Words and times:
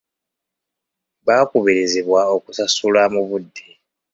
Baakubirizibwa 1.27 2.21
okusasula 2.35 3.01
mu 3.13 3.21
budde. 3.29 3.67